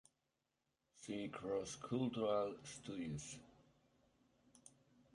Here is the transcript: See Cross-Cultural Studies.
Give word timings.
See 0.95 1.27
Cross-Cultural 1.27 2.55
Studies. 2.63 3.37